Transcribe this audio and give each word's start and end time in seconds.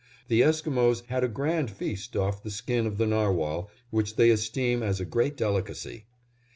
The 0.29 0.41
Esquimos 0.41 1.03
had 1.09 1.23
a 1.23 1.27
grand 1.27 1.69
feast 1.69 2.15
off 2.15 2.41
the 2.41 2.49
skin 2.49 2.87
of 2.87 2.97
the 2.97 3.05
narwhal, 3.05 3.69
which 3.91 4.15
they 4.15 4.31
esteem 4.31 4.81
as 4.81 4.99
a 4.99 5.05
great 5.05 5.37
delicacy. 5.37 6.05